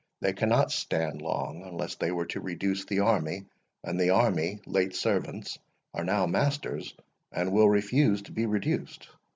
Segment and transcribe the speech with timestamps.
[0.19, 3.45] They cannot stand long unless they were to reduce the army;
[3.83, 5.59] and the army, late servants,
[5.93, 6.95] are now masters,
[7.31, 9.07] and will refuse to be reduced.